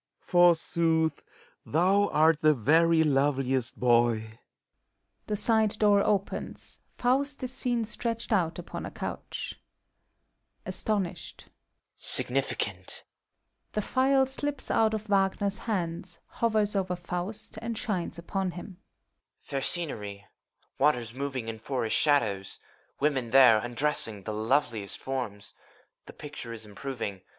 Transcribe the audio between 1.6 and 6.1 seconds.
thou art the very loveliest boy! [The aide door